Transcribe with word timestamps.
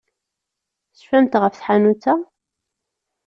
Tecfamt 0.93 1.33
ɣef 1.41 1.53
tḥanut-a? 1.55 2.15